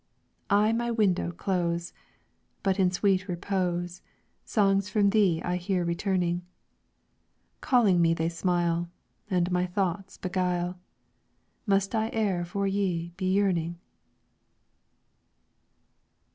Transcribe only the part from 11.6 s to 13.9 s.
Must I e'er for thee be yearning?"